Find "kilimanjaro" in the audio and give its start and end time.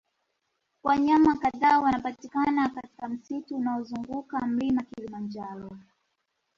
4.83-5.71